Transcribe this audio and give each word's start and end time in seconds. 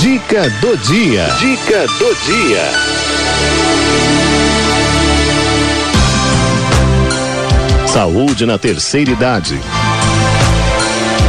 Dica 0.00 0.48
do 0.62 0.78
dia. 0.78 1.28
Dica 1.38 1.86
do 1.98 2.14
dia. 2.24 2.62
Saúde 7.86 8.46
na 8.46 8.56
terceira 8.56 9.10
idade. 9.10 9.60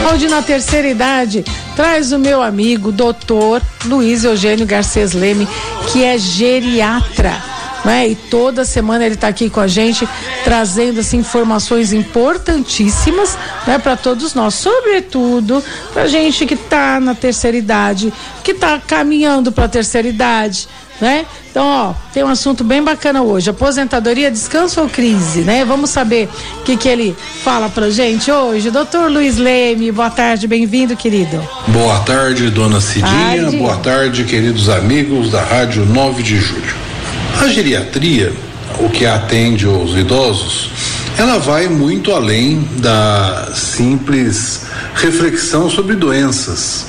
Saúde 0.02 0.29
na 0.29 0.42
terceira 0.42 0.88
idade 0.88 1.44
traz 1.76 2.13
o 2.13 2.18
meu 2.18 2.42
amigo, 2.42 2.94
doutor 2.94 3.62
Luiz 3.84 4.23
Eugênio 4.23 4.65
Garcês 4.65 5.11
Leme, 5.11 5.45
que 5.91 6.05
é 6.05 6.17
geriatra 6.17 7.50
né? 7.84 8.09
E 8.09 8.16
toda 8.16 8.66
semana 8.66 9.05
ele 9.05 9.16
está 9.16 9.27
aqui 9.27 9.50
com 9.50 9.59
a 9.59 9.68
gente 9.68 10.07
trazendo 10.43 11.00
assim, 11.00 11.18
informações 11.18 11.93
importantíssimas 11.93 13.38
né, 13.66 13.77
para 13.77 13.95
todos 13.95 14.34
nós, 14.34 14.54
sobretudo 14.55 15.63
para 15.94 16.07
gente 16.07 16.45
que 16.45 16.54
está 16.54 16.99
na 16.99 17.16
terceira 17.16 17.57
idade, 17.57 18.13
que 18.44 18.52
está 18.52 18.80
caminhando 18.80 19.52
para 19.52 19.66
a 19.66 19.70
terceira 19.70 20.07
idade. 20.07 20.67
Né? 20.99 21.26
Então, 21.49 21.66
ó, 21.66 21.94
tem 22.13 22.23
um 22.23 22.27
assunto 22.27 22.63
bem 22.63 22.84
bacana 22.84 23.23
hoje. 23.23 23.49
Aposentadoria, 23.49 24.29
descanso 24.29 24.79
ou 24.82 24.88
crise, 24.88 25.41
né? 25.41 25.66
Vamos 25.66 25.90
saber 25.90 26.29
o 26.59 26.63
que, 26.63 26.77
que 26.77 26.88
ele 26.88 27.18
fala 27.43 27.70
pra 27.70 27.90
gente 27.90 28.32
hoje. 28.32 28.70
Doutor 28.70 29.12
Luiz 29.12 29.38
Leme, 29.38 29.91
boa 29.91 30.12
tarde, 30.12 30.48
bem-vindo, 30.48 30.95
querido. 30.95 31.43
Boa 31.70 31.99
tarde, 32.02 32.52
dona 32.52 32.79
Cidinha. 32.79 33.52
Boa 33.57 33.77
tarde, 33.77 34.26
queridos 34.26 34.70
amigos 34.70 35.32
da 35.32 35.41
Rádio 35.43 35.85
9 35.88 36.21
de 36.21 36.38
Julho. 36.38 36.91
A 37.40 37.48
geriatria, 37.48 38.34
o 38.80 38.90
que 38.90 39.05
atende 39.05 39.67
os 39.67 39.98
idosos, 39.98 40.70
ela 41.17 41.38
vai 41.38 41.67
muito 41.67 42.12
além 42.12 42.67
da 42.77 43.52
simples 43.55 44.66
reflexão 44.95 45.70
sobre 45.70 45.95
doenças. 45.95 46.85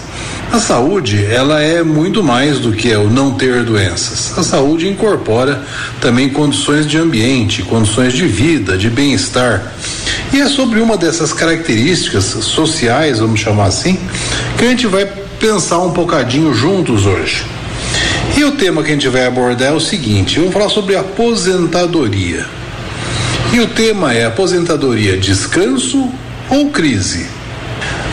A 0.53 0.61
saúde, 0.61 1.25
ela 1.25 1.63
é 1.63 1.83
muito 1.83 2.23
mais 2.23 2.59
do 2.59 2.73
que 2.73 2.95
o 2.95 3.09
não 3.09 3.33
ter 3.33 3.65
doenças. 3.65 4.37
A 4.37 4.43
saúde 4.43 4.87
incorpora 4.87 5.65
também 5.99 6.29
condições 6.29 6.87
de 6.87 6.99
ambiente, 6.99 7.63
condições 7.63 8.13
de 8.13 8.27
vida, 8.27 8.77
de 8.77 8.91
bem-estar. 8.91 9.73
E 10.31 10.41
é 10.41 10.49
sobre 10.49 10.81
uma 10.81 10.99
dessas 10.99 11.33
características 11.33 12.25
sociais, 12.25 13.19
vamos 13.19 13.41
chamar 13.41 13.67
assim, 13.67 13.99
que 14.59 14.65
a 14.67 14.69
gente 14.69 14.87
vai 14.87 15.07
pensar 15.41 15.79
um 15.79 15.91
bocadinho 15.91 16.53
juntos 16.53 17.07
hoje. 17.07 17.47
E 18.37 18.45
o 18.45 18.53
tema 18.53 18.83
que 18.83 18.91
a 18.91 18.95
gente 18.95 19.09
vai 19.09 19.27
abordar 19.27 19.69
é 19.69 19.73
o 19.73 19.81
seguinte: 19.81 20.39
vamos 20.39 20.53
falar 20.53 20.69
sobre 20.69 20.97
aposentadoria. 20.97 22.47
E 23.53 23.61
o 23.61 23.67
tema 23.67 24.15
é 24.15 24.25
aposentadoria, 24.25 25.19
descanso 25.19 26.11
ou 26.49 26.71
crise? 26.71 27.27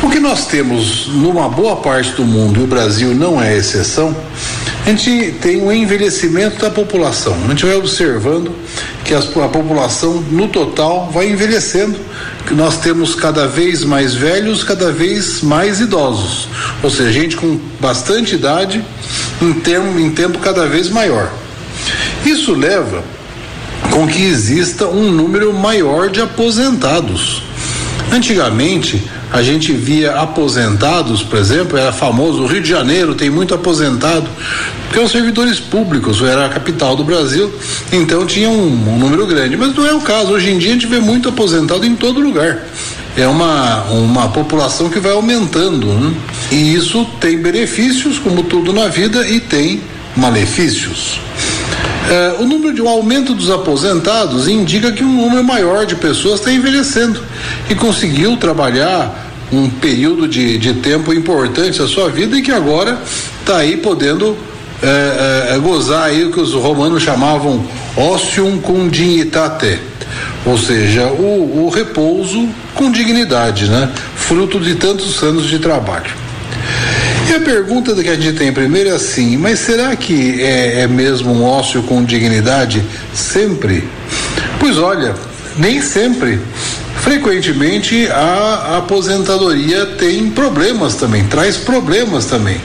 O 0.04 0.10
que 0.10 0.20
nós 0.20 0.48
temos 0.48 1.08
numa 1.08 1.48
boa 1.48 1.78
parte 1.78 2.12
do 2.12 2.26
mundo, 2.26 2.60
e 2.60 2.64
o 2.64 2.68
Brasil 2.68 3.14
não 3.14 3.42
é 3.42 3.56
exceção, 3.56 4.16
a 4.86 4.90
gente 4.90 5.34
tem 5.42 5.62
um 5.62 5.72
envelhecimento 5.72 6.60
da 6.60 6.70
população. 6.70 7.38
A 7.46 7.50
gente 7.50 7.66
vai 7.66 7.76
observando 7.76 8.52
que 9.04 9.14
a, 9.14 9.20
a 9.20 9.48
população, 9.50 10.22
no 10.32 10.48
total, 10.48 11.10
vai 11.14 11.30
envelhecendo, 11.30 11.98
que 12.48 12.54
nós 12.54 12.78
temos 12.78 13.14
cada 13.14 13.46
vez 13.46 13.84
mais 13.84 14.16
velhos, 14.16 14.64
cada 14.64 14.92
vez 14.92 15.42
mais 15.42 15.80
idosos. 15.80 16.48
Ou 16.82 16.90
seja, 16.90 17.12
gente 17.12 17.36
com 17.36 17.60
bastante 17.80 18.36
idade 18.36 18.84
em, 19.42 19.54
termo, 19.54 20.00
em 20.00 20.12
tempo 20.12 20.40
cada 20.40 20.68
vez 20.68 20.90
maior. 20.90 21.32
Isso 22.26 22.54
leva 22.54 23.04
com 23.92 24.08
que 24.08 24.24
exista 24.24 24.88
um 24.88 25.12
número 25.12 25.54
maior 25.54 26.10
de 26.10 26.22
aposentados. 26.22 27.44
Antigamente, 28.12 29.04
a 29.32 29.44
gente 29.44 29.72
via 29.72 30.14
aposentados, 30.16 31.22
por 31.22 31.38
exemplo, 31.38 31.78
era 31.78 31.92
famoso, 31.92 32.42
o 32.42 32.48
Rio 32.48 32.62
de 32.62 32.70
Janeiro 32.70 33.14
tem 33.14 33.30
muito 33.30 33.54
aposentado, 33.54 34.28
porque 34.86 35.00
são 35.00 35.08
servidores 35.08 35.60
públicos, 35.60 36.22
era 36.22 36.48
a 36.48 36.50
capital 36.50 36.96
do 36.96 37.04
Brasil, 37.04 37.54
então 37.92 38.26
tinha 38.26 38.50
um, 38.50 38.68
um, 38.68 38.98
número 38.98 39.28
grande. 39.28 39.56
Mas 39.56 39.76
não 39.76 39.86
é 39.86 39.94
o 39.94 40.02
caso, 40.02 40.32
hoje 40.32 40.50
em 40.50 40.58
dia 40.58 40.72
a 40.72 40.74
gente 40.74 40.88
vê 40.88 41.00
muito 41.00 41.30
aposentado 41.30 41.86
em 41.86 41.96
todo 41.96 42.20
lugar. 42.20 42.66
É 43.18 43.28
uma, 43.28 43.84
uma 43.86 44.30
população 44.30 44.90
que 44.90 45.00
vai 45.00 45.12
aumentando, 45.12 45.88
né? 45.88 46.14
e 46.52 46.74
isso 46.74 47.06
tem 47.20 47.38
benefícios, 47.38 48.18
como 48.20 48.44
tudo 48.44 48.72
na 48.72 48.88
vida, 48.88 49.28
e 49.28 49.40
tem 49.40 49.82
malefícios. 50.16 51.20
É, 52.10 52.36
o 52.40 52.46
número 52.46 52.74
de 52.74 52.82
o 52.82 52.88
aumento 52.88 53.34
dos 53.34 53.52
aposentados 53.52 54.48
indica 54.48 54.92
que 54.92 55.04
um 55.04 55.12
número 55.12 55.44
maior 55.44 55.86
de 55.86 55.96
pessoas 55.96 56.40
está 56.40 56.52
envelhecendo 56.52 57.22
e 57.70 57.76
conseguiu 57.76 58.36
trabalhar 58.38 59.30
um 59.52 59.70
período 59.70 60.28
de, 60.28 60.58
de 60.58 60.74
tempo 60.76 61.14
importante 61.14 61.80
da 61.80 61.88
sua 61.88 62.10
vida 62.10 62.38
e 62.38 62.42
que 62.42 62.52
agora 62.52 63.00
está 63.42 63.58
aí 63.58 63.78
podendo 63.78 64.38
é, 64.82 65.54
é, 65.54 65.60
gozar 65.60 66.06
aí 66.06 66.24
o 66.24 66.32
que 66.32 66.40
os 66.40 66.54
romanos 66.54 67.04
chamavam 67.04 67.64
ossium 67.96 68.60
cum 68.60 68.88
dignitate, 68.88 69.80
ou 70.46 70.58
seja, 70.58 71.08
o, 71.08 71.66
o 71.66 71.70
repouso 71.70 72.48
com 72.74 72.92
dignidade, 72.92 73.70
né? 73.70 73.92
Fruto 74.16 74.60
de 74.60 74.76
tantos 74.76 75.22
anos 75.22 75.48
de 75.48 75.60
trabalho. 75.60 76.12
E 77.30 77.34
a 77.34 77.40
pergunta 77.42 77.94
que 77.94 78.10
a 78.10 78.16
gente 78.16 78.38
tem 78.38 78.52
primeiro 78.52 78.90
é 78.90 78.94
assim: 78.94 79.38
mas 79.38 79.60
será 79.60 79.96
que 79.96 80.42
é, 80.42 80.82
é 80.82 80.88
mesmo 80.88 81.32
um 81.32 81.44
ócio 81.44 81.84
com 81.84 82.04
dignidade 82.04 82.84
sempre? 83.14 83.88
Pois 84.60 84.78
olha, 84.78 85.16
nem 85.58 85.82
sempre. 85.82 86.40
Frequentemente 87.02 88.08
a 88.08 88.78
aposentadoria 88.78 89.86
tem 89.86 90.30
problemas 90.32 90.96
também, 90.96 91.24
traz 91.26 91.56
problemas 91.56 92.26
também. 92.26 92.60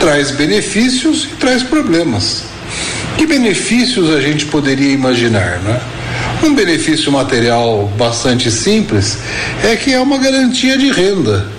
Traz 0.00 0.32
benefícios 0.32 1.24
e 1.24 1.36
traz 1.36 1.62
problemas. 1.62 2.42
Que 3.16 3.26
benefícios 3.26 4.10
a 4.14 4.20
gente 4.20 4.46
poderia 4.46 4.92
imaginar, 4.92 5.60
né? 5.60 5.80
Um 6.42 6.54
benefício 6.54 7.10
material 7.10 7.90
bastante 7.96 8.50
simples 8.50 9.18
é 9.64 9.74
que 9.76 9.92
é 9.92 10.00
uma 10.00 10.18
garantia 10.18 10.76
de 10.76 10.90
renda 10.90 11.56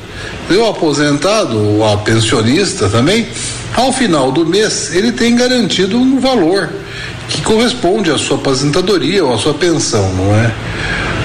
o 0.55 0.65
aposentado, 0.65 1.57
ou 1.57 1.85
a 1.85 1.97
pensionista 1.97 2.87
também, 2.87 3.27
ao 3.75 3.91
final 3.91 4.31
do 4.31 4.45
mês, 4.45 4.93
ele 4.93 5.11
tem 5.11 5.35
garantido 5.35 5.97
um 5.97 6.19
valor 6.19 6.69
que 7.27 7.41
corresponde 7.41 8.09
à 8.09 8.17
sua 8.17 8.37
aposentadoria 8.37 9.25
ou 9.25 9.33
à 9.33 9.37
sua 9.37 9.53
pensão, 9.53 10.09
não 10.13 10.35
é? 10.35 10.51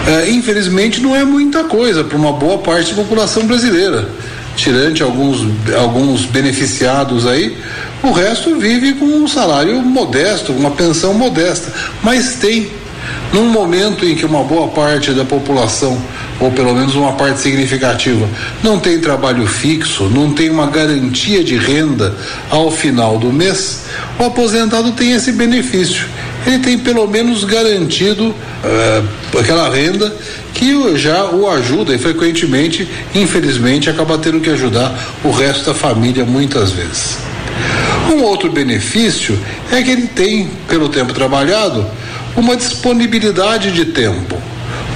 é 0.09 0.31
infelizmente, 0.31 1.01
não 1.01 1.15
é 1.15 1.25
muita 1.25 1.65
coisa 1.65 2.03
para 2.03 2.17
uma 2.17 2.33
boa 2.33 2.59
parte 2.59 2.91
da 2.95 3.03
população 3.03 3.47
brasileira. 3.47 4.09
Tirante 4.57 5.03
alguns, 5.03 5.47
alguns 5.79 6.27
beneficiados 6.27 7.27
aí, 7.27 7.57
o 8.03 8.11
resto 8.11 8.59
vive 8.59 8.95
com 8.95 9.07
um 9.07 9.27
salário 9.27 9.81
modesto, 9.81 10.53
uma 10.53 10.73
pensão 10.73 11.15
modesta. 11.15 11.73
Mas 12.03 12.35
tem 12.35 12.71
num 13.33 13.49
momento 13.49 14.05
em 14.05 14.15
que 14.15 14.27
uma 14.27 14.45
boa 14.45 14.69
parte 14.69 15.13
da 15.13 15.25
população, 15.25 16.01
ou 16.39 16.51
pelo 16.51 16.75
menos 16.75 16.95
uma 16.95 17.13
parte 17.13 17.41
significativa, 17.41 18.29
não 18.63 18.79
tem 18.79 19.01
trabalho 19.01 19.47
fixo, 19.47 20.05
não 20.05 20.33
tem 20.33 20.51
uma 20.51 20.67
garantia 20.67 21.43
de 21.43 21.57
renda 21.57 22.15
ao 22.51 22.71
final 22.71 23.19
do 23.19 23.33
mês, 23.33 23.85
o 24.19 24.25
aposentado 24.25 24.93
tem 24.93 25.13
esse 25.13 25.33
benefício. 25.33 26.07
Ele 26.47 26.59
tem 26.59 26.79
pelo 26.79 27.07
menos 27.07 27.45
garantido 27.45 28.29
uh, 28.29 29.39
aquela 29.39 29.71
renda 29.71 30.15
que 30.53 30.97
já 30.97 31.25
o 31.25 31.49
ajuda 31.49 31.95
e 31.95 31.99
frequentemente, 31.99 32.89
infelizmente, 33.15 33.89
acaba 33.89 34.19
tendo 34.19 34.41
que 34.41 34.51
ajudar 34.51 34.93
o 35.25 35.31
resto 35.31 35.67
da 35.67 35.75
família 35.75 36.25
muitas 36.25 36.73
vezes. 36.73 37.19
Um 38.13 38.23
outro 38.23 38.51
benefício 38.51 39.39
é 39.71 39.81
que 39.83 39.91
ele 39.91 40.07
tem, 40.09 40.51
pelo 40.69 40.89
tempo 40.89 41.15
trabalhado, 41.15 41.87
uma 42.37 42.57
disponibilidade 42.57 43.73
de 43.73 43.87
tempo. 43.87 44.37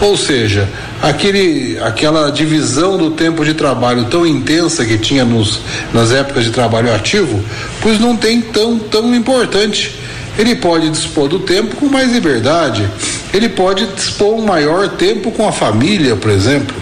Ou 0.00 0.16
seja, 0.16 0.68
aquele, 1.02 1.78
aquela 1.80 2.30
divisão 2.30 2.98
do 2.98 3.10
tempo 3.10 3.44
de 3.44 3.54
trabalho 3.54 4.04
tão 4.04 4.26
intensa 4.26 4.84
que 4.84 4.98
tinha 4.98 5.24
nos, 5.24 5.60
nas 5.92 6.12
épocas 6.12 6.44
de 6.44 6.50
trabalho 6.50 6.94
ativo, 6.94 7.42
pois 7.80 7.98
não 7.98 8.16
tem 8.16 8.40
tão, 8.40 8.78
tão 8.78 9.14
importante. 9.14 9.98
Ele 10.38 10.54
pode 10.54 10.90
dispor 10.90 11.28
do 11.28 11.38
tempo 11.38 11.76
com 11.76 11.86
mais 11.86 12.12
liberdade, 12.12 12.86
ele 13.32 13.48
pode 13.48 13.86
dispor 13.86 14.34
um 14.34 14.44
maior 14.44 14.88
tempo 14.90 15.30
com 15.30 15.48
a 15.48 15.52
família, 15.52 16.14
por 16.14 16.30
exemplo. 16.30 16.76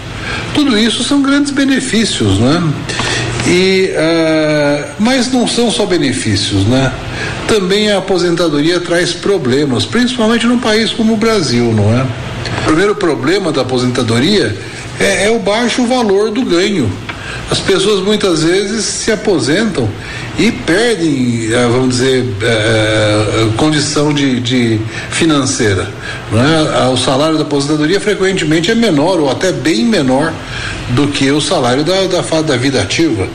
Tudo 0.52 0.76
isso 0.76 1.04
são 1.04 1.22
grandes 1.22 1.52
benefícios, 1.52 2.38
né? 2.38 2.62
E, 3.46 3.90
uh, 3.92 4.90
mas 4.98 5.30
não 5.30 5.46
são 5.46 5.70
só 5.70 5.86
benefícios, 5.86 6.66
né? 6.66 6.92
Também 7.48 7.90
a 7.90 7.98
aposentadoria 7.98 8.80
traz 8.80 9.12
problemas, 9.12 9.84
principalmente 9.84 10.46
num 10.46 10.58
país 10.58 10.90
como 10.90 11.14
o 11.14 11.16
Brasil, 11.16 11.72
não 11.72 11.92
é? 11.92 12.02
O 12.62 12.64
primeiro 12.66 12.94
problema 12.94 13.52
da 13.52 13.62
aposentadoria 13.62 14.56
é, 14.98 15.26
é 15.26 15.30
o 15.30 15.38
baixo 15.38 15.86
valor 15.86 16.30
do 16.30 16.42
ganho. 16.44 16.90
As 17.50 17.60
pessoas 17.60 18.02
muitas 18.02 18.42
vezes 18.42 18.84
se 18.84 19.12
aposentam 19.12 19.88
e 20.38 20.50
perdem, 20.50 21.50
eh, 21.52 21.68
vamos 21.70 21.96
dizer, 21.98 22.24
é, 22.42 23.48
condição 23.56 24.12
de, 24.12 24.40
de 24.40 24.80
financeira. 25.10 25.88
Né? 26.32 26.88
O 26.92 26.96
salário 26.96 27.36
da 27.36 27.42
aposentadoria 27.42 28.00
frequentemente 28.00 28.70
é 28.70 28.74
menor 28.74 29.20
ou 29.20 29.30
até 29.30 29.52
bem 29.52 29.84
menor 29.84 30.32
do 30.90 31.06
que 31.08 31.30
o 31.30 31.40
salário 31.40 31.84
da, 31.84 32.06
da, 32.06 32.42
da 32.42 32.56
vida 32.56 32.80
ativa. 32.80 33.28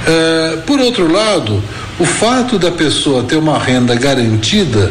Uh, 0.00 0.62
por 0.62 0.80
outro 0.80 1.12
lado, 1.12 1.62
o 1.98 2.06
fato 2.06 2.58
da 2.58 2.70
pessoa 2.70 3.22
ter 3.22 3.36
uma 3.36 3.58
renda 3.58 3.94
garantida 3.94 4.90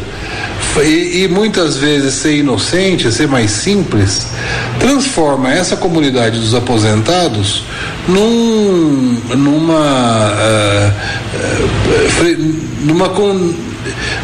e, 0.84 1.24
e, 1.24 1.28
muitas 1.28 1.76
vezes 1.76 2.14
ser 2.14 2.36
inocente, 2.36 3.10
ser 3.10 3.26
mais 3.26 3.50
simples, 3.50 4.28
transforma 4.78 5.52
essa 5.52 5.76
comunidade 5.76 6.38
dos 6.38 6.54
aposentados 6.54 7.64
num, 8.06 9.20
numa, 9.36 10.32
uh, 10.32 10.92
uh, 12.22 12.38
numa, 12.82 13.08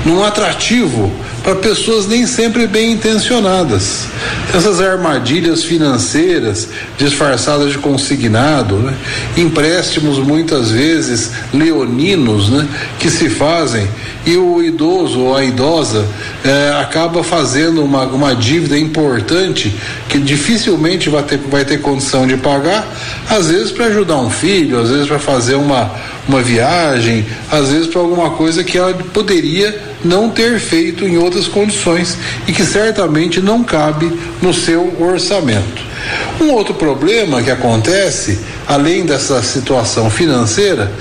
num 0.04 0.24
atrativo 0.24 1.12
para 1.46 1.54
pessoas 1.54 2.08
nem 2.08 2.26
sempre 2.26 2.66
bem 2.66 2.90
intencionadas. 2.90 4.08
Essas 4.52 4.80
armadilhas 4.80 5.62
financeiras 5.62 6.68
disfarçadas 6.98 7.70
de 7.70 7.78
consignado, 7.78 8.74
né? 8.78 8.92
empréstimos 9.36 10.18
muitas 10.18 10.72
vezes 10.72 11.30
leoninos 11.54 12.50
né? 12.50 12.66
que 12.98 13.08
se 13.08 13.30
fazem 13.30 13.86
e 14.26 14.36
o 14.36 14.60
idoso 14.60 15.20
ou 15.20 15.36
a 15.36 15.44
idosa 15.44 16.04
eh, 16.44 16.76
acaba 16.80 17.22
fazendo 17.22 17.80
uma, 17.84 18.02
uma 18.06 18.34
dívida 18.34 18.76
importante 18.76 19.72
que 20.08 20.18
dificilmente 20.18 21.08
vai 21.08 21.22
ter, 21.22 21.38
vai 21.38 21.64
ter 21.64 21.80
condição 21.80 22.26
de 22.26 22.36
pagar, 22.36 22.84
às 23.30 23.52
vezes 23.52 23.70
para 23.70 23.84
ajudar 23.86 24.16
um 24.16 24.30
filho, 24.30 24.80
às 24.80 24.90
vezes 24.90 25.06
para 25.06 25.20
fazer 25.20 25.54
uma, 25.54 25.92
uma 26.26 26.42
viagem, 26.42 27.24
às 27.52 27.68
vezes 27.70 27.86
para 27.86 28.00
alguma 28.00 28.30
coisa 28.30 28.64
que 28.64 28.76
ela 28.76 28.92
poderia 28.94 29.95
não 30.06 30.30
ter 30.30 30.58
feito 30.58 31.04
em 31.04 31.18
outras 31.18 31.46
condições 31.48 32.16
e 32.46 32.52
que 32.52 32.64
certamente 32.64 33.40
não 33.40 33.62
cabe 33.62 34.10
no 34.40 34.54
seu 34.54 34.94
orçamento. 35.00 35.95
Um 36.40 36.52
outro 36.52 36.74
problema 36.74 37.42
que 37.42 37.50
acontece, 37.50 38.38
além 38.66 39.04
dessa 39.04 39.42
situação 39.42 40.10
financeira, 40.10 40.92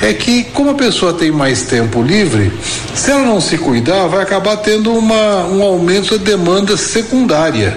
é 0.00 0.12
que, 0.12 0.44
como 0.44 0.70
a 0.70 0.74
pessoa 0.74 1.12
tem 1.12 1.30
mais 1.30 1.62
tempo 1.62 2.02
livre, 2.02 2.52
se 2.94 3.10
ela 3.10 3.22
não 3.22 3.40
se 3.40 3.58
cuidar, 3.58 4.06
vai 4.06 4.22
acabar 4.22 4.56
tendo 4.56 4.92
uma, 4.92 5.44
um 5.46 5.62
aumento 5.62 6.18
da 6.18 6.24
demanda 6.24 6.76
secundária 6.76 7.76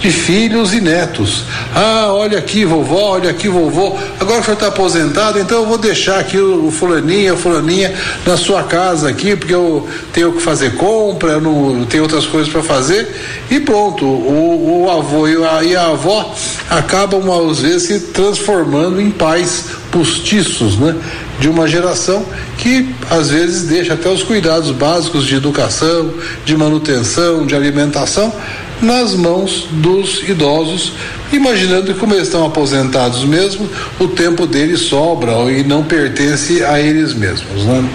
de 0.00 0.10
filhos 0.10 0.74
e 0.74 0.80
netos. 0.80 1.44
Ah, 1.74 2.08
olha 2.12 2.38
aqui, 2.38 2.64
vovó, 2.64 3.12
olha 3.12 3.30
aqui, 3.30 3.48
vovô. 3.48 3.96
Agora 4.20 4.40
o 4.40 4.44
senhor 4.44 4.54
está 4.54 4.66
aposentado, 4.66 5.38
então 5.38 5.60
eu 5.60 5.66
vou 5.66 5.78
deixar 5.78 6.18
aqui 6.18 6.36
o, 6.36 6.66
o 6.66 6.70
fulaninha, 6.70 7.34
a 7.34 7.36
fulaninha 7.36 7.94
na 8.26 8.36
sua 8.36 8.64
casa 8.64 9.08
aqui, 9.08 9.36
porque 9.36 9.54
eu 9.54 9.88
tenho 10.12 10.32
que 10.32 10.42
fazer 10.42 10.74
compra, 10.76 11.40
não 11.40 11.84
tenho 11.86 12.02
outras 12.02 12.26
coisas 12.26 12.52
para 12.52 12.62
fazer. 12.62 13.08
E 13.50 13.60
pronto, 13.60 14.04
o, 14.04 14.84
o 14.84 14.90
avô 14.90 15.28
e 15.28 15.44
a, 15.44 15.62
e 15.62 15.76
a 15.76 15.86
avó 15.88 16.21
acabam, 16.70 17.30
às 17.50 17.60
vezes, 17.60 17.82
se 17.82 18.00
transformando 18.12 19.00
em 19.00 19.10
pais 19.10 19.66
postiços, 19.90 20.78
né? 20.78 20.96
De 21.38 21.48
uma 21.48 21.68
geração 21.68 22.24
que 22.58 22.94
às 23.10 23.30
vezes 23.30 23.64
deixa 23.64 23.94
até 23.94 24.08
os 24.08 24.22
cuidados 24.22 24.70
básicos 24.70 25.26
de 25.26 25.34
educação, 25.34 26.12
de 26.44 26.56
manutenção, 26.56 27.46
de 27.46 27.54
alimentação 27.54 28.32
nas 28.80 29.14
mãos 29.14 29.68
dos 29.70 30.28
idosos, 30.28 30.92
imaginando 31.32 31.94
que 31.94 32.00
como 32.00 32.14
eles 32.14 32.26
estão 32.26 32.44
aposentados 32.44 33.24
mesmo, 33.24 33.68
o 34.00 34.08
tempo 34.08 34.46
deles 34.46 34.80
sobra 34.80 35.32
e 35.52 35.62
não 35.62 35.84
pertence 35.84 36.64
a 36.64 36.80
eles 36.80 37.14
mesmos. 37.14 37.64
Né? 37.64 37.88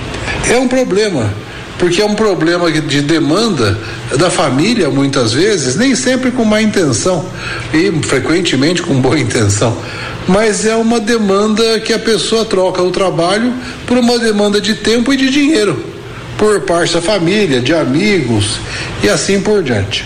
É 0.49 0.57
um 0.57 0.67
problema, 0.67 1.33
porque 1.77 2.01
é 2.01 2.05
um 2.05 2.15
problema 2.15 2.71
de 2.71 3.01
demanda 3.01 3.77
da 4.17 4.29
família, 4.29 4.89
muitas 4.89 5.33
vezes, 5.33 5.75
nem 5.75 5.95
sempre 5.95 6.31
com 6.31 6.43
má 6.43 6.61
intenção, 6.61 7.25
e 7.73 7.91
frequentemente 8.03 8.81
com 8.81 8.99
boa 8.99 9.17
intenção. 9.19 9.77
Mas 10.27 10.65
é 10.65 10.75
uma 10.75 10.99
demanda 10.99 11.79
que 11.79 11.93
a 11.93 11.99
pessoa 11.99 12.45
troca 12.45 12.81
o 12.81 12.91
trabalho 12.91 13.53
por 13.85 13.97
uma 13.97 14.17
demanda 14.17 14.59
de 14.59 14.75
tempo 14.75 15.13
e 15.13 15.17
de 15.17 15.29
dinheiro, 15.29 15.83
por 16.37 16.61
parte 16.61 16.93
da 16.93 17.01
família, 17.01 17.61
de 17.61 17.73
amigos 17.73 18.59
e 19.03 19.09
assim 19.09 19.39
por 19.39 19.63
diante. 19.63 20.05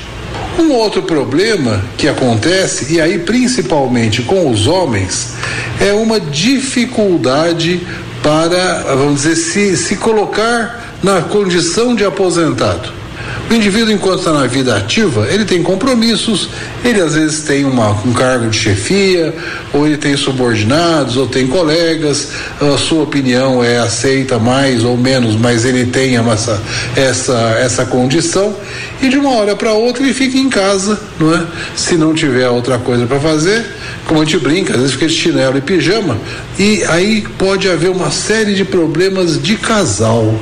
Um 0.60 0.74
outro 0.74 1.02
problema 1.02 1.82
que 1.98 2.08
acontece, 2.08 2.94
e 2.94 3.02
aí 3.02 3.20
principalmente 3.20 4.22
com 4.22 4.52
os 4.52 4.68
homens, 4.68 5.34
é 5.80 5.94
uma 5.94 6.20
dificuldade 6.20 7.82
para, 8.22 8.84
vamos 8.96 9.24
dizer, 9.24 9.36
se, 9.36 9.78
se 9.78 9.96
colocar 9.96 10.81
na 11.04 11.22
condição 11.22 11.96
de 11.96 12.06
aposentado. 12.06 13.02
O 13.50 13.54
indivíduo, 13.54 13.92
enquanto 13.92 14.20
está 14.20 14.32
na 14.32 14.48
vida 14.48 14.78
ativa, 14.78 15.28
ele 15.30 15.44
tem 15.44 15.62
compromissos, 15.62 16.50
ele 16.86 17.02
às 17.02 17.16
vezes 17.16 17.42
tem 17.42 17.66
uma, 17.66 17.92
um 18.06 18.14
cargo 18.14 18.50
de 18.50 18.58
chefia, 18.58 19.36
ou 19.74 19.86
ele 19.86 19.98
tem 19.98 20.16
subordinados, 20.16 21.18
ou 21.18 21.28
tem 21.28 21.48
colegas, 21.48 22.30
a 22.62 22.78
sua 22.78 23.04
opinião 23.04 23.62
é 23.62 23.78
aceita 23.78 24.40
mais 24.40 24.86
ou 24.86 24.96
menos, 24.96 25.36
mas 25.36 25.66
ele 25.66 25.86
tem 25.86 26.16
essa, 26.16 26.62
essa, 26.96 27.38
essa 27.60 27.86
condição, 27.86 28.56
e 29.02 29.10
de 29.10 29.18
uma 29.18 29.32
hora 29.32 29.54
para 29.54 29.74
outra 29.74 30.02
ele 30.02 30.14
fica 30.14 30.38
em 30.38 30.50
casa, 30.50 30.98
não 31.20 31.36
é? 31.36 31.46
Se 31.76 31.96
não 31.96 32.14
tiver 32.14 32.48
outra 32.48 32.78
coisa 32.78 33.06
para 33.06 33.20
fazer, 33.20 33.66
como 34.06 34.22
a 34.22 34.24
gente 34.24 34.38
brinca, 34.38 34.74
às 34.74 34.80
vezes 34.80 34.94
fica 34.94 35.08
de 35.08 35.14
chinelo 35.14 35.58
e 35.58 35.62
pijama, 35.62 36.18
e 36.58 36.86
aí 36.86 37.22
pode 37.38 37.70
haver 37.70 37.92
uma 37.92 38.12
série 38.12 38.56
de 38.56 38.64
problemas 38.64 39.42
de 39.42 39.58
casal. 39.58 40.40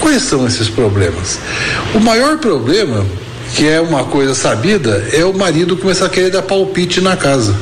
Quais 0.00 0.22
são 0.22 0.46
esses 0.46 0.68
problemas? 0.68 1.38
O 1.94 2.00
maior 2.00 2.38
problema, 2.38 3.04
que 3.54 3.66
é 3.68 3.80
uma 3.80 4.04
coisa 4.04 4.34
sabida, 4.34 5.06
é 5.12 5.24
o 5.24 5.32
marido 5.32 5.76
começar 5.76 6.06
a 6.06 6.08
querer 6.08 6.30
dar 6.30 6.42
palpite 6.42 7.00
na 7.00 7.16
casa. 7.16 7.54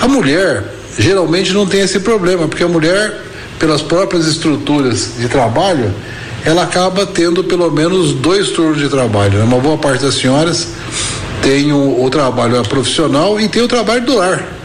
A 0.00 0.08
mulher 0.08 0.64
geralmente 0.98 1.52
não 1.52 1.66
tem 1.66 1.80
esse 1.80 2.00
problema, 2.00 2.48
porque 2.48 2.64
a 2.64 2.68
mulher, 2.68 3.22
pelas 3.58 3.82
próprias 3.82 4.26
estruturas 4.26 5.12
de 5.18 5.28
trabalho, 5.28 5.94
ela 6.44 6.62
acaba 6.62 7.06
tendo 7.06 7.44
pelo 7.44 7.70
menos 7.70 8.12
dois 8.12 8.50
turnos 8.50 8.78
de 8.78 8.88
trabalho. 8.88 9.38
Né? 9.38 9.44
Uma 9.44 9.58
boa 9.58 9.78
parte 9.78 10.02
das 10.02 10.14
senhoras 10.14 10.68
tem 11.42 11.72
o, 11.72 12.04
o 12.04 12.10
trabalho 12.10 12.62
profissional 12.64 13.40
e 13.40 13.48
tem 13.48 13.62
o 13.62 13.68
trabalho 13.68 14.04
do 14.04 14.16
lar 14.16 14.57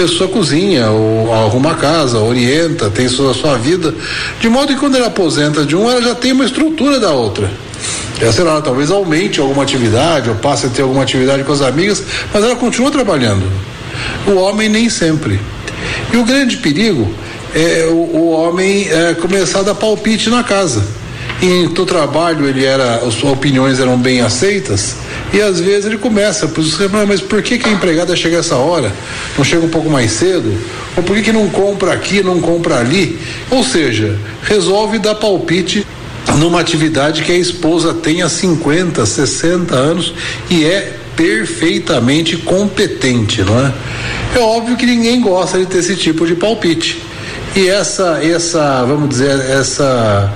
pessoa 0.00 0.30
cozinha, 0.30 0.88
ou 0.90 1.32
arruma 1.32 1.72
a 1.72 1.74
casa, 1.74 2.18
orienta, 2.20 2.88
tem 2.88 3.06
sua, 3.06 3.34
sua 3.34 3.58
vida, 3.58 3.94
de 4.40 4.48
modo 4.48 4.68
que 4.68 4.80
quando 4.80 4.96
ela 4.96 5.08
aposenta 5.08 5.62
de 5.62 5.76
um, 5.76 5.90
ela 5.90 6.00
já 6.00 6.14
tem 6.14 6.32
uma 6.32 6.44
estrutura 6.44 6.98
da 6.98 7.10
outra. 7.10 7.50
Ela, 8.18 8.32
sei 8.32 8.44
lá, 8.44 8.62
talvez 8.62 8.90
aumente 8.90 9.40
alguma 9.40 9.62
atividade, 9.62 10.30
ou 10.30 10.36
passe 10.36 10.66
a 10.66 10.68
ter 10.70 10.82
alguma 10.82 11.02
atividade 11.02 11.44
com 11.44 11.52
as 11.52 11.60
amigas, 11.60 12.02
mas 12.32 12.42
ela 12.42 12.56
continua 12.56 12.90
trabalhando. 12.90 13.44
O 14.26 14.36
homem 14.36 14.70
nem 14.70 14.88
sempre. 14.88 15.38
E 16.10 16.16
o 16.16 16.24
grande 16.24 16.56
perigo 16.58 17.12
é 17.54 17.86
o, 17.90 17.94
o 17.94 18.30
homem 18.30 18.88
é, 18.90 19.14
começar 19.14 19.60
a 19.60 19.62
dar 19.64 19.74
palpite 19.74 20.30
na 20.30 20.42
casa. 20.42 20.82
E 21.42 21.64
no 21.64 21.86
trabalho 21.86 22.46
ele 22.46 22.64
era, 22.64 22.96
as 22.96 23.22
opiniões 23.22 23.78
eram 23.78 23.98
bem 23.98 24.22
aceitas, 24.22 24.96
e 25.32 25.40
às 25.40 25.60
vezes 25.60 25.86
ele 25.86 25.98
começa, 25.98 26.50
mas 27.06 27.20
por 27.20 27.42
que, 27.42 27.58
que 27.58 27.68
a 27.68 27.72
empregada 27.72 28.16
chega 28.16 28.38
essa 28.38 28.56
hora? 28.56 28.92
Não 29.38 29.44
chega 29.44 29.64
um 29.64 29.68
pouco 29.68 29.88
mais 29.88 30.10
cedo? 30.12 30.52
Ou 30.96 31.02
por 31.02 31.14
que, 31.16 31.22
que 31.22 31.32
não 31.32 31.48
compra 31.48 31.92
aqui, 31.92 32.22
não 32.22 32.40
compra 32.40 32.80
ali? 32.80 33.18
Ou 33.50 33.62
seja, 33.62 34.18
resolve 34.42 34.98
dar 34.98 35.14
palpite 35.14 35.86
numa 36.36 36.60
atividade 36.60 37.22
que 37.22 37.32
a 37.32 37.38
esposa 37.38 37.94
tem 37.94 38.22
há 38.22 38.28
50, 38.28 39.04
60 39.06 39.74
anos 39.74 40.14
e 40.48 40.64
é 40.64 40.96
perfeitamente 41.16 42.36
competente, 42.36 43.42
não 43.42 43.66
é? 43.66 43.72
É 44.36 44.38
óbvio 44.38 44.76
que 44.76 44.86
ninguém 44.86 45.20
gosta 45.20 45.58
de 45.58 45.66
ter 45.66 45.78
esse 45.78 45.96
tipo 45.96 46.26
de 46.26 46.34
palpite. 46.34 47.09
E 47.54 47.68
essa, 47.68 48.20
essa, 48.22 48.84
vamos 48.84 49.08
dizer, 49.08 49.40
essa, 49.40 50.32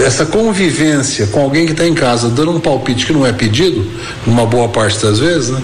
essa 0.00 0.24
convivência 0.26 1.26
com 1.26 1.40
alguém 1.40 1.66
que 1.66 1.72
está 1.72 1.86
em 1.86 1.94
casa 1.94 2.28
dando 2.28 2.52
um 2.52 2.60
palpite 2.60 3.06
que 3.06 3.12
não 3.12 3.26
é 3.26 3.32
pedido, 3.32 3.84
numa 4.24 4.46
boa 4.46 4.68
parte 4.68 5.02
das 5.02 5.18
vezes, 5.18 5.50
né, 5.50 5.60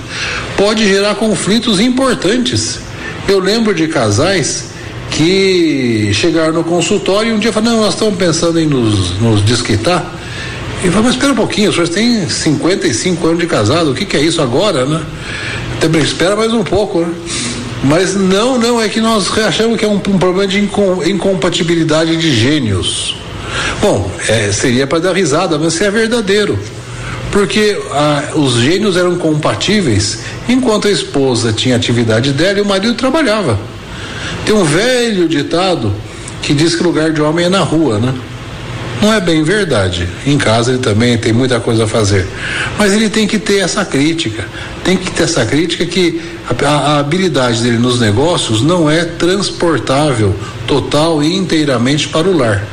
pode 0.57 0.87
gerar 0.89 1.15
conflitos 1.15 1.79
importantes. 1.79 2.81
Eu 3.29 3.39
lembro 3.39 3.75
de 3.75 3.87
casais 3.87 4.71
que 5.13 6.11
chegaram 6.13 6.53
no 6.53 6.65
consultório 6.65 7.31
e 7.31 7.33
um 7.33 7.39
dia 7.39 7.53
falaram, 7.53 7.77
não, 7.77 7.83
nós 7.85 7.95
estamos 7.95 8.17
pensando 8.17 8.59
em 8.59 8.67
nos, 8.67 9.21
nos 9.21 9.45
desquitar. 9.45 10.15
E 10.83 10.89
falou, 10.89 11.05
mas 11.05 11.15
espera 11.15 11.33
um 11.33 11.37
pouquinho, 11.37 11.71
o 11.71 11.73
senhor 11.73 11.89
tem 11.89 12.29
55 12.29 13.27
anos 13.27 13.41
de 13.41 13.47
casado, 13.47 13.91
o 13.91 13.95
que, 13.95 14.05
que 14.05 14.17
é 14.17 14.21
isso 14.21 14.41
agora, 14.41 14.85
né? 14.85 15.03
Até 15.77 15.99
espera 15.99 16.37
mais 16.37 16.53
um 16.53 16.63
pouco, 16.63 17.01
né? 17.01 17.13
Mas 17.89 18.15
não, 18.15 18.59
não, 18.59 18.81
é 18.81 18.87
que 18.87 19.01
nós 19.01 19.37
achamos 19.39 19.79
que 19.79 19.85
é 19.85 19.89
um, 19.89 19.95
um 19.95 20.19
problema 20.19 20.47
de 20.47 20.61
incompatibilidade 20.61 22.19
de 22.19 22.31
gênios. 22.37 23.17
Bom, 23.81 24.11
é, 24.29 24.53
seria 24.53 24.87
para 24.87 24.99
dar 24.99 25.17
risada, 25.17 25.59
mas 25.59 25.81
é 25.81 25.91
verdadeiro. 25.91 26.59
Porque 27.33 27.81
ah, 27.93 28.33
os 28.35 28.57
gênios 28.57 28.95
eram 28.95 29.17
compatíveis 29.17 30.19
enquanto 30.47 30.87
a 30.87 30.91
esposa 30.91 31.51
tinha 31.51 31.77
atividade 31.77 32.33
dela 32.33 32.59
e 32.59 32.63
o 32.63 32.67
marido 32.67 32.95
trabalhava. 32.95 33.59
Tem 34.45 34.55
um 34.55 34.65
velho 34.65 35.27
ditado 35.27 35.91
que 36.43 36.53
diz 36.53 36.75
que 36.75 36.83
o 36.83 36.87
lugar 36.87 37.11
de 37.11 37.23
homem 37.23 37.47
é 37.47 37.49
na 37.49 37.61
rua, 37.61 37.99
né? 37.99 38.15
Não 39.01 39.13
é 39.13 39.21
bem 39.21 39.43
verdade. 39.45 40.09
Em 40.27 40.37
casa 40.37 40.73
ele 40.73 40.81
também 40.81 41.17
tem 41.17 41.33
muita 41.33 41.61
coisa 41.61 41.85
a 41.85 41.87
fazer. 41.87 42.27
Mas 42.77 42.93
ele 42.93 43.09
tem 43.09 43.27
que 43.27 43.39
ter 43.39 43.59
essa 43.59 43.85
crítica. 43.85 44.45
Tem 44.83 44.97
que 44.97 45.11
ter 45.11 45.23
essa 45.23 45.47
crítica 45.47 45.87
que 45.87 46.21
a, 46.65 46.67
a 46.67 46.99
habilidade 46.99 47.63
dele 47.63 47.79
nos 47.79 48.01
negócios 48.01 48.61
não 48.61 48.91
é 48.91 49.05
transportável 49.05 50.35
total 50.67 51.23
e 51.23 51.37
inteiramente 51.37 52.09
para 52.09 52.27
o 52.27 52.37
lar. 52.37 52.65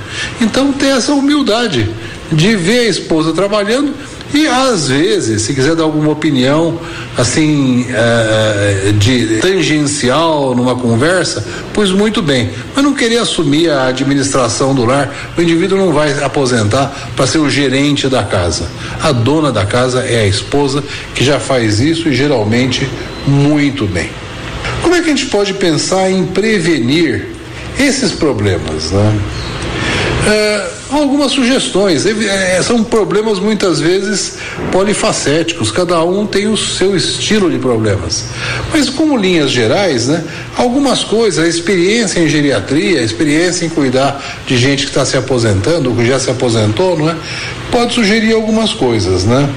Então 0.41 0.71
ter 0.73 0.97
essa 0.97 1.13
humildade 1.13 1.89
de 2.31 2.55
ver 2.55 2.79
a 2.79 2.89
esposa 2.89 3.31
trabalhando 3.31 3.93
e 4.33 4.47
às 4.47 4.89
vezes, 4.89 5.43
se 5.43 5.53
quiser 5.53 5.75
dar 5.75 5.83
alguma 5.83 6.11
opinião 6.11 6.79
assim 7.17 7.85
é, 7.89 8.91
de 8.97 9.37
tangencial 9.39 10.55
numa 10.55 10.75
conversa, 10.75 11.45
pois 11.73 11.91
muito 11.91 12.21
bem. 12.21 12.49
Mas 12.75 12.83
não 12.83 12.93
querer 12.93 13.17
assumir 13.17 13.69
a 13.69 13.87
administração 13.87 14.73
do 14.75 14.85
lar, 14.85 15.33
o 15.37 15.41
indivíduo 15.41 15.77
não 15.77 15.93
vai 15.93 16.23
aposentar 16.23 17.11
para 17.15 17.27
ser 17.27 17.37
o 17.37 17.49
gerente 17.49 18.07
da 18.07 18.23
casa. 18.23 18.69
A 19.01 19.11
dona 19.11 19.51
da 19.51 19.65
casa 19.65 20.01
é 20.01 20.21
a 20.21 20.27
esposa 20.27 20.83
que 21.13 21.23
já 21.23 21.39
faz 21.39 21.79
isso 21.79 22.09
e 22.09 22.15
geralmente 22.15 22.89
muito 23.25 23.85
bem. 23.85 24.09
Como 24.81 24.95
é 24.95 25.01
que 25.01 25.05
a 25.09 25.15
gente 25.15 25.27
pode 25.27 25.53
pensar 25.53 26.11
em 26.11 26.25
prevenir 26.25 27.27
esses 27.79 28.11
problemas, 28.11 28.91
né? 28.91 29.19
É, 30.27 30.67
algumas 30.91 31.31
sugestões. 31.31 32.05
É, 32.05 32.61
são 32.63 32.83
problemas 32.83 33.39
muitas 33.39 33.79
vezes 33.79 34.37
polifacéticos, 34.71 35.71
cada 35.71 36.03
um 36.03 36.25
tem 36.25 36.47
o 36.47 36.57
seu 36.57 36.95
estilo 36.95 37.51
de 37.51 37.59
problemas. 37.59 38.25
Mas 38.71 38.89
como 38.89 39.15
linhas 39.15 39.51
gerais, 39.51 40.07
né? 40.07 40.23
Algumas 40.57 41.03
coisas, 41.03 41.43
a 41.43 41.47
experiência 41.47 42.19
em 42.19 42.27
geriatria, 42.27 43.01
a 43.01 43.03
experiência 43.03 43.65
em 43.65 43.69
cuidar 43.69 44.23
de 44.47 44.57
gente 44.57 44.83
que 44.83 44.89
está 44.89 45.05
se 45.05 45.15
aposentando, 45.15 45.91
ou 45.91 45.95
que 45.95 46.05
já 46.05 46.19
se 46.19 46.29
aposentou, 46.29 46.97
não 46.97 47.09
é? 47.09 47.15
Pode 47.71 47.93
sugerir 47.93 48.33
algumas 48.33 48.73
coisas, 48.73 49.25
né? 49.25 49.47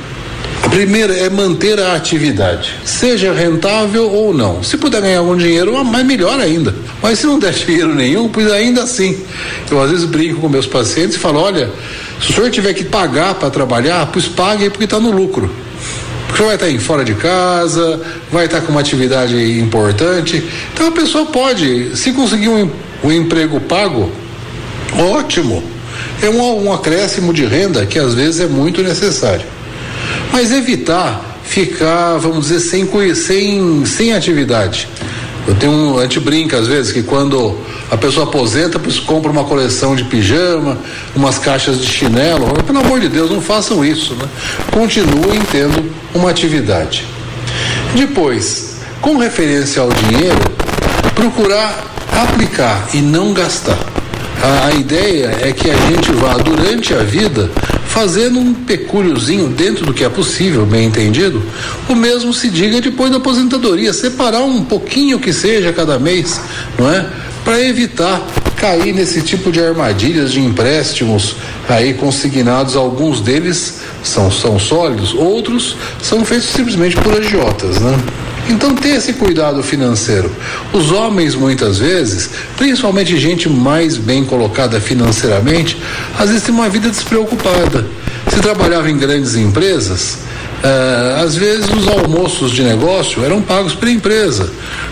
A 0.62 0.68
primeira 0.68 1.14
é 1.14 1.30
manter 1.30 1.80
a 1.80 1.94
atividade, 1.94 2.74
seja 2.84 3.32
rentável 3.32 4.10
ou 4.10 4.34
não. 4.34 4.62
Se 4.62 4.76
puder 4.76 5.00
ganhar 5.00 5.20
algum 5.20 5.36
dinheiro, 5.36 5.82
mais 5.84 6.04
melhor 6.04 6.38
ainda. 6.38 6.74
Mas 7.02 7.20
se 7.20 7.26
não 7.26 7.38
der 7.38 7.52
dinheiro 7.54 7.94
nenhum, 7.94 8.28
pois 8.28 8.50
ainda 8.50 8.82
assim. 8.82 9.18
Eu 9.70 9.80
às 9.80 9.90
vezes 9.90 10.04
brinco 10.04 10.40
com 10.40 10.48
meus 10.48 10.66
pacientes 10.66 11.16
e 11.16 11.18
falo: 11.18 11.40
olha, 11.40 11.70
se 12.20 12.30
o 12.30 12.34
senhor 12.34 12.50
tiver 12.50 12.74
que 12.74 12.84
pagar 12.84 13.34
para 13.34 13.50
trabalhar, 13.50 14.06
pois 14.12 14.26
pague 14.26 14.68
porque 14.68 14.84
está 14.84 15.00
no 15.00 15.10
lucro. 15.10 15.50
Porque 16.26 16.42
vai 16.42 16.56
estar 16.56 16.66
tá 16.66 16.78
fora 16.80 17.04
de 17.04 17.14
casa, 17.14 18.00
vai 18.30 18.44
estar 18.44 18.60
tá 18.60 18.66
com 18.66 18.72
uma 18.72 18.80
atividade 18.80 19.58
importante. 19.58 20.44
Então 20.74 20.88
a 20.88 20.92
pessoa 20.92 21.26
pode, 21.26 21.96
se 21.96 22.12
conseguir 22.12 22.50
um, 22.50 22.70
um 23.02 23.10
emprego 23.10 23.60
pago, 23.60 24.10
ótimo. 24.96 25.62
É 26.22 26.28
um, 26.28 26.66
um 26.66 26.72
acréscimo 26.72 27.32
de 27.32 27.44
renda 27.44 27.86
que 27.86 27.98
às 27.98 28.12
vezes 28.14 28.40
é 28.40 28.46
muito 28.46 28.82
necessário 28.82 29.57
mas 30.32 30.52
evitar 30.52 31.40
ficar, 31.42 32.18
vamos 32.18 32.48
dizer, 32.48 32.60
sem, 32.60 32.88
sem, 33.14 33.86
sem 33.86 34.12
atividade. 34.12 34.88
Eu 35.46 35.54
tenho 35.54 35.72
um, 35.72 35.98
a 35.98 36.02
gente 36.02 36.20
brinca 36.20 36.58
às 36.58 36.66
vezes 36.66 36.92
que 36.92 37.02
quando 37.02 37.58
a 37.90 37.96
pessoa 37.96 38.26
aposenta, 38.26 38.78
compra 39.06 39.30
uma 39.30 39.44
coleção 39.44 39.96
de 39.96 40.04
pijama, 40.04 40.78
umas 41.16 41.38
caixas 41.38 41.80
de 41.80 41.86
chinelo. 41.86 42.46
Pelo 42.64 42.80
amor 42.80 43.00
de 43.00 43.08
Deus, 43.08 43.30
não 43.30 43.40
façam 43.40 43.82
isso, 43.82 44.14
né? 44.14 44.26
Continuem 44.70 45.40
tendo 45.50 45.90
uma 46.14 46.30
atividade. 46.30 47.06
Depois, 47.94 48.76
com 49.00 49.16
referência 49.16 49.80
ao 49.80 49.88
dinheiro, 49.88 50.38
procurar 51.14 51.88
aplicar 52.22 52.88
e 52.92 52.98
não 52.98 53.32
gastar. 53.32 53.78
A, 54.42 54.66
a 54.66 54.72
ideia 54.74 55.36
é 55.40 55.52
que 55.52 55.70
a 55.70 55.76
gente 55.88 56.12
vá 56.12 56.34
durante 56.34 56.92
a 56.94 56.98
vida 56.98 57.50
fazendo 57.98 58.38
um 58.38 58.54
pecúliozinho 58.54 59.48
dentro 59.48 59.84
do 59.84 59.92
que 59.92 60.04
é 60.04 60.08
possível, 60.08 60.64
bem 60.64 60.86
entendido, 60.86 61.42
o 61.88 61.96
mesmo 61.96 62.32
se 62.32 62.48
diga 62.48 62.80
depois 62.80 63.10
da 63.10 63.16
aposentadoria, 63.16 63.92
separar 63.92 64.42
um 64.42 64.62
pouquinho 64.62 65.18
que 65.18 65.32
seja 65.32 65.72
cada 65.72 65.98
mês, 65.98 66.40
não 66.78 66.88
é? 66.88 67.04
Para 67.44 67.60
evitar 67.60 68.24
cair 68.54 68.94
nesse 68.94 69.20
tipo 69.22 69.50
de 69.50 69.60
armadilhas 69.60 70.30
de 70.30 70.40
empréstimos 70.40 71.34
aí 71.68 71.92
consignados, 71.92 72.76
alguns 72.76 73.20
deles 73.20 73.80
são, 74.04 74.30
são 74.30 74.60
sólidos, 74.60 75.12
outros 75.12 75.76
são 76.00 76.24
feitos 76.24 76.50
simplesmente 76.50 76.96
por 76.98 77.12
agiotas, 77.18 77.80
né? 77.80 77.98
Então 78.48 78.74
ter 78.74 78.96
esse 78.96 79.12
cuidado 79.12 79.62
financeiro. 79.62 80.30
Os 80.72 80.90
homens 80.90 81.34
muitas 81.34 81.78
vezes, 81.78 82.30
principalmente 82.56 83.16
gente 83.18 83.48
mais 83.48 83.96
bem 83.96 84.24
colocada 84.24 84.80
financeiramente, 84.80 85.76
às 86.18 86.28
vezes 86.28 86.44
tem 86.44 86.54
uma 86.54 86.68
vida 86.68 86.88
despreocupada. 86.88 87.86
Se 88.28 88.40
trabalhava 88.40 88.90
em 88.90 88.96
grandes 88.96 89.34
empresas, 89.36 90.18
Uh, 90.58 91.22
às 91.22 91.36
vezes 91.36 91.70
os 91.70 91.86
almoços 91.86 92.50
de 92.50 92.64
negócio 92.64 93.24
eram 93.24 93.40
pagos 93.40 93.76
pela 93.76 93.92
empresa. 93.92 94.50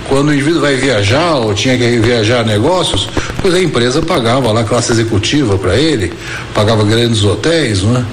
Quando 0.08 0.28
o 0.28 0.32
indivíduo 0.32 0.60
vai 0.60 0.76
viajar 0.76 1.34
ou 1.34 1.52
tinha 1.54 1.76
que 1.76 1.98
viajar 1.98 2.42
a 2.42 2.44
negócios, 2.44 3.08
pois 3.42 3.52
a 3.52 3.60
empresa 3.60 4.00
pagava 4.00 4.52
lá 4.52 4.62
classe 4.62 4.92
executiva 4.92 5.58
para 5.58 5.75
ele, 5.75 6.12
pagava 6.54 6.84
grandes 6.84 7.25
hotéis? 7.25 7.82
Uh, 7.82 8.04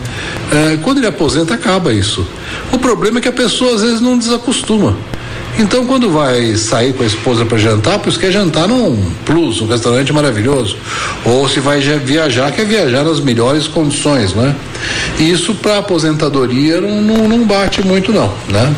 quando 0.82 0.98
ele 0.98 1.06
aposenta, 1.06 1.54
acaba 1.54 1.94
isso. 1.94 2.26
O 2.72 2.80
problema 2.80 3.20
é 3.20 3.22
que 3.22 3.28
a 3.28 3.34
pessoa 3.34 3.76
às 3.76 3.82
vezes 3.82 4.02
não 4.02 4.18
desacostuma. 4.18 4.98
Então, 5.58 5.86
quando 5.86 6.10
vai 6.10 6.56
sair 6.56 6.94
com 6.94 7.04
a 7.04 7.06
esposa 7.06 7.46
para 7.46 7.58
jantar, 7.58 8.00
pois 8.00 8.18
quer 8.18 8.32
jantar 8.32 8.68
num 8.68 9.12
plus, 9.24 9.62
um 9.62 9.68
restaurante 9.68 10.12
maravilhoso. 10.12 10.78
Ou 11.24 11.48
se 11.48 11.60
vai 11.60 11.80
viajar, 11.80 12.52
quer 12.52 12.66
viajar 12.66 13.04
nas 13.04 13.20
melhores 13.20 13.68
condições, 13.68 14.34
né? 14.34 14.56
E 15.20 15.30
isso 15.30 15.54
para 15.56 15.78
aposentadoria 15.78 16.82
não, 16.82 17.02
não, 17.02 17.30
não 17.30 17.46
bate 17.46 17.86
muito, 17.86 18.12
não, 18.12 18.34
né? 18.50 18.76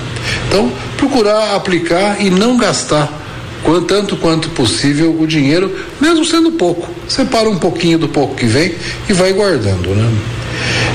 Então, 0.48 0.72
procurar 0.98 1.56
aplicar 1.56 2.22
e 2.22 2.30
não 2.30 2.58
gastar 2.58 3.22
tanto 3.88 4.16
quanto 4.18 4.50
possível 4.50 5.16
o 5.20 5.26
dinheiro, 5.26 5.76
mesmo 6.00 6.24
sendo 6.24 6.52
pouco. 6.52 6.88
Separa 7.08 7.50
um 7.50 7.58
pouquinho 7.58 7.98
do 7.98 8.08
pouco 8.08 8.36
que 8.36 8.46
vem 8.46 8.76
e 9.10 9.14
vai 9.14 9.34
guardando, 9.34 9.90
né? 9.90 10.12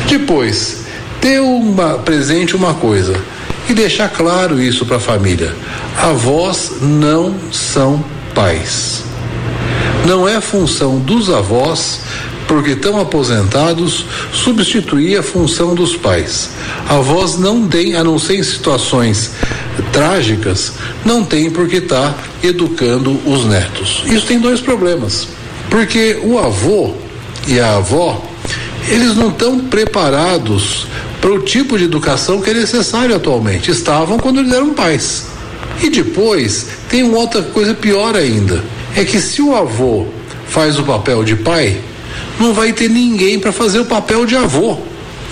Depois, 0.08 0.84
ter 1.20 1.40
uma 1.40 1.94
presente 1.98 2.54
uma 2.54 2.74
coisa 2.74 3.20
e 3.70 3.74
deixar 3.74 4.08
claro 4.08 4.60
isso 4.60 4.84
para 4.84 4.96
a 4.96 5.00
família. 5.00 5.54
Avós 5.96 6.72
não 6.80 7.36
são 7.52 8.04
pais. 8.34 9.04
Não 10.04 10.28
é 10.28 10.40
função 10.40 10.98
dos 10.98 11.30
avós, 11.30 12.00
porque 12.48 12.70
estão 12.70 12.98
aposentados, 12.98 14.04
substituir 14.32 15.16
a 15.18 15.22
função 15.22 15.72
dos 15.72 15.94
pais. 15.94 16.50
Avós 16.88 17.38
não 17.38 17.68
têm, 17.68 17.94
a 17.94 18.02
não 18.02 18.18
ser 18.18 18.40
em 18.40 18.42
situações 18.42 19.34
trágicas, 19.92 20.72
não 21.04 21.24
tem 21.24 21.48
porque 21.48 21.76
estar 21.76 22.12
tá 22.12 22.24
educando 22.42 23.20
os 23.24 23.44
netos. 23.44 24.02
Isso 24.06 24.26
tem 24.26 24.40
dois 24.40 24.60
problemas. 24.60 25.28
Porque 25.70 26.18
o 26.24 26.40
avô 26.40 26.94
e 27.46 27.60
a 27.60 27.76
avó, 27.76 28.20
eles 28.88 29.14
não 29.14 29.28
estão 29.28 29.60
preparados 29.60 30.88
para 31.20 31.30
o 31.30 31.40
tipo 31.40 31.76
de 31.76 31.84
educação 31.84 32.40
que 32.40 32.50
é 32.50 32.54
necessário 32.54 33.14
atualmente. 33.14 33.70
Estavam 33.70 34.18
quando 34.18 34.40
eles 34.40 34.52
eram 34.52 34.72
pais. 34.72 35.26
E 35.82 35.88
depois 35.88 36.66
tem 36.88 37.02
uma 37.02 37.18
outra 37.18 37.42
coisa 37.42 37.74
pior 37.74 38.16
ainda: 38.16 38.62
é 38.96 39.04
que 39.04 39.20
se 39.20 39.40
o 39.42 39.54
avô 39.54 40.06
faz 40.48 40.78
o 40.78 40.82
papel 40.82 41.22
de 41.22 41.36
pai, 41.36 41.80
não 42.38 42.52
vai 42.52 42.72
ter 42.72 42.88
ninguém 42.88 43.38
para 43.38 43.52
fazer 43.52 43.80
o 43.80 43.84
papel 43.84 44.26
de 44.26 44.36
avô. 44.36 44.78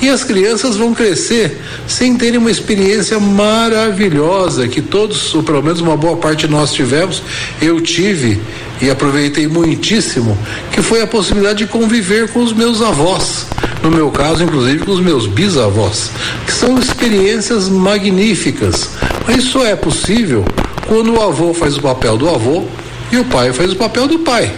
E 0.01 0.09
as 0.09 0.23
crianças 0.23 0.77
vão 0.77 0.95
crescer 0.95 1.61
sem 1.89 2.17
terem 2.17 2.39
uma 2.39 2.53
experiência 2.53 3.19
maravilhosa 3.19 4.69
que 4.69 4.81
todos, 4.81 5.35
ou 5.35 5.43
pelo 5.43 5.61
menos 5.61 5.81
uma 5.81 5.97
boa 5.97 6.17
parte 6.17 6.47
de 6.47 6.53
nós 6.53 6.73
tivemos. 6.73 7.21
Eu 7.61 7.81
tive 7.81 8.41
e 8.81 8.89
aproveitei 8.89 9.49
muitíssimo, 9.49 10.39
que 10.71 10.81
foi 10.81 11.03
a 11.03 11.07
possibilidade 11.07 11.59
de 11.59 11.67
conviver 11.67 12.29
com 12.29 12.41
os 12.41 12.53
meus 12.53 12.81
avós. 12.81 13.47
No 13.83 13.91
meu 13.91 14.11
caso, 14.11 14.43
inclusive, 14.43 14.85
com 14.85 14.93
os 14.93 15.01
meus 15.01 15.27
bisavós, 15.27 16.11
que 16.45 16.53
são 16.53 16.79
experiências 16.79 17.69
magníficas. 17.69 18.91
Mas 19.27 19.45
isso 19.45 19.63
é 19.65 19.77
possível 19.77 20.45
quando 20.87 21.15
o 21.15 21.23
avô 21.23 21.55
faz 21.55 21.77
o 21.77 21.83
papel 21.83 22.17
do 22.17 22.29
avô 22.29 22.65
e 23.13 23.19
o 23.19 23.25
pai 23.25 23.53
faz 23.53 23.73
o 23.73 23.77
papel 23.77 24.09
do 24.09 24.21
pai. 24.21 24.53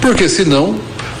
Porque 0.00 0.28
senão 0.28 0.76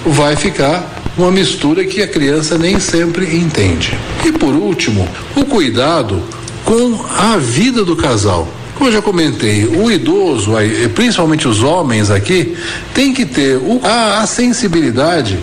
vai 0.06 0.36
ficar 0.36 1.02
uma 1.16 1.30
mistura 1.30 1.84
que 1.84 2.02
a 2.02 2.08
criança 2.08 2.56
nem 2.56 2.80
sempre 2.80 3.36
entende. 3.36 3.98
E 4.24 4.32
por 4.32 4.54
último, 4.54 5.08
o 5.36 5.44
cuidado 5.44 6.22
com 6.64 7.04
a 7.18 7.36
vida 7.36 7.84
do 7.84 7.96
casal. 7.96 8.48
Como 8.74 8.88
eu 8.88 8.94
já 8.94 9.02
comentei, 9.02 9.66
o 9.66 9.90
idoso, 9.90 10.52
principalmente 10.94 11.46
os 11.46 11.62
homens 11.62 12.10
aqui, 12.10 12.56
tem 12.94 13.12
que 13.12 13.26
ter 13.26 13.60
a, 13.84 14.26
sensibilidade 14.26 15.38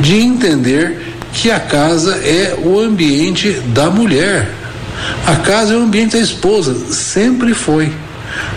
de 0.00 0.16
entender 0.16 1.11
que 1.32 1.50
a 1.50 1.58
casa 1.58 2.16
é 2.16 2.56
o 2.62 2.78
ambiente 2.78 3.50
da 3.74 3.90
mulher. 3.90 4.50
A 5.26 5.36
casa 5.36 5.74
é 5.74 5.76
o 5.76 5.82
ambiente 5.82 6.12
da 6.12 6.22
esposa, 6.22 6.74
sempre 6.92 7.54
foi. 7.54 7.92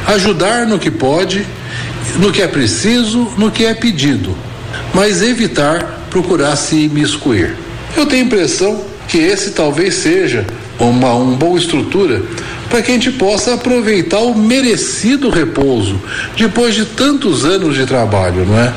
Ajudar 0.07 0.65
no 0.67 0.77
que 0.77 0.91
pode, 0.91 1.45
no 2.17 2.31
que 2.31 2.41
é 2.41 2.47
preciso, 2.47 3.31
no 3.37 3.51
que 3.51 3.65
é 3.65 3.73
pedido, 3.73 4.35
mas 4.93 5.21
evitar 5.21 6.07
procurar 6.09 6.55
se 6.55 6.75
imiscuir. 6.75 7.55
Eu 7.95 8.05
tenho 8.05 8.23
a 8.23 8.25
impressão 8.25 8.83
que 9.07 9.17
esse 9.17 9.51
talvez 9.51 9.95
seja 9.95 10.45
uma, 10.79 11.13
uma 11.13 11.35
boa 11.35 11.57
estrutura 11.57 12.21
para 12.69 12.81
que 12.81 12.91
a 12.91 12.93
gente 12.93 13.11
possa 13.11 13.53
aproveitar 13.53 14.19
o 14.19 14.35
merecido 14.35 15.29
repouso 15.29 15.99
depois 16.37 16.75
de 16.75 16.85
tantos 16.85 17.45
anos 17.45 17.75
de 17.75 17.85
trabalho, 17.85 18.45
não 18.45 18.59
é? 18.59 18.73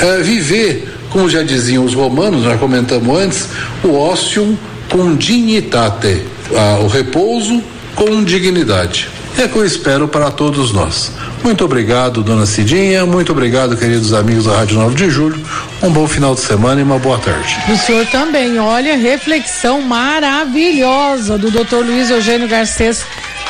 é 0.00 0.18
viver, 0.18 0.91
como 1.12 1.28
já 1.28 1.42
diziam 1.42 1.84
os 1.84 1.94
romanos, 1.94 2.44
nós 2.44 2.58
comentamos 2.58 3.18
antes, 3.18 3.48
o 3.84 3.94
ócio 3.94 4.58
com 4.90 5.14
dignitate, 5.14 6.22
ah, 6.56 6.78
o 6.82 6.88
repouso 6.88 7.62
com 7.94 8.24
dignidade. 8.24 9.08
É 9.38 9.44
o 9.44 9.48
que 9.48 9.56
eu 9.56 9.64
espero 9.64 10.06
para 10.06 10.30
todos 10.30 10.72
nós. 10.72 11.10
Muito 11.42 11.64
obrigado, 11.64 12.22
dona 12.22 12.44
Cidinha. 12.44 13.06
Muito 13.06 13.32
obrigado, 13.32 13.76
queridos 13.76 14.12
amigos 14.12 14.44
da 14.44 14.56
Rádio 14.56 14.78
9 14.78 14.94
de 14.94 15.10
Julho. 15.10 15.40
Um 15.82 15.90
bom 15.90 16.06
final 16.06 16.34
de 16.34 16.40
semana 16.40 16.80
e 16.80 16.84
uma 16.84 16.98
boa 16.98 17.18
tarde. 17.18 17.56
O 17.72 17.76
senhor 17.76 18.06
também. 18.06 18.58
Olha, 18.58 18.96
reflexão 18.96 19.80
maravilhosa 19.80 21.38
do 21.38 21.50
Dr. 21.50 21.76
Luiz 21.84 22.10
Eugênio 22.10 22.46
Garcês 22.46 23.04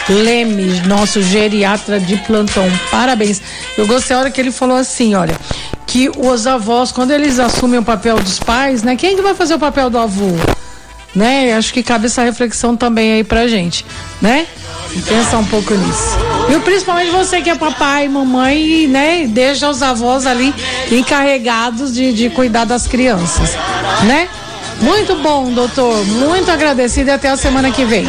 Leme, 0.08 0.80
nosso 0.86 1.22
geriatra 1.22 2.00
de 2.00 2.16
plantão. 2.18 2.66
Parabéns. 2.90 3.40
Eu 3.76 3.86
gostei 3.86 4.16
a 4.16 4.20
hora 4.20 4.30
que 4.30 4.40
ele 4.40 4.50
falou 4.50 4.76
assim, 4.76 5.14
olha, 5.14 5.36
que 5.86 6.10
os 6.16 6.46
avós, 6.46 6.90
quando 6.90 7.10
eles 7.10 7.38
assumem 7.38 7.78
o 7.78 7.82
papel 7.82 8.18
dos 8.18 8.38
pais, 8.38 8.82
né? 8.82 8.96
Quem 8.96 9.16
que 9.16 9.22
vai 9.22 9.34
fazer 9.34 9.54
o 9.54 9.58
papel 9.58 9.90
do 9.90 9.98
avô? 9.98 10.30
Né? 11.14 11.54
Acho 11.54 11.72
que 11.72 11.82
cabe 11.82 12.06
essa 12.06 12.22
reflexão 12.22 12.74
também 12.74 13.12
aí 13.12 13.24
pra 13.24 13.46
gente, 13.46 13.84
né? 14.20 14.46
Pensa 15.06 15.38
um 15.38 15.44
pouco 15.44 15.74
nisso. 15.74 16.16
E 16.54 16.58
principalmente 16.60 17.10
você 17.10 17.40
que 17.42 17.50
é 17.50 17.54
papai, 17.54 18.08
mamãe, 18.08 18.86
né? 18.86 19.26
Deixa 19.26 19.68
os 19.68 19.82
avós 19.82 20.26
ali 20.26 20.54
encarregados 20.90 21.92
de, 21.92 22.12
de 22.12 22.30
cuidar 22.30 22.64
das 22.64 22.86
crianças, 22.86 23.50
né? 24.04 24.28
Muito 24.80 25.16
bom, 25.16 25.52
doutor. 25.52 26.04
Muito 26.06 26.50
agradecido 26.50 27.08
e 27.10 27.12
até 27.12 27.28
a 27.28 27.36
semana 27.36 27.70
que 27.70 27.84
vem. 27.84 28.06